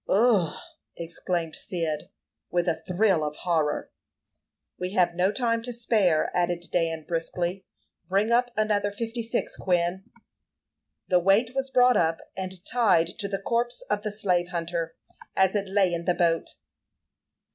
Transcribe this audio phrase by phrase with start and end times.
[0.09, 0.57] "Ugh!"
[0.97, 2.09] exclaimed Cyd,
[2.49, 3.91] with a thrill of horror.
[4.79, 7.67] "We have no time to spare," added Dan, briskly.
[8.09, 10.09] "Bring up another fifty six, Quin."
[11.09, 14.95] The weight was brought up and tied to the corpse of the slave hunter,
[15.35, 16.47] as it lay in the boat.